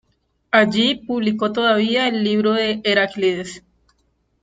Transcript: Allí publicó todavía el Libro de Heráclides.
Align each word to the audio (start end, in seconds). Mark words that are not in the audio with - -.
Allí 0.49 0.95
publicó 0.95 1.51
todavía 1.51 2.07
el 2.07 2.23
Libro 2.23 2.53
de 2.53 2.81
Heráclides. 2.83 3.61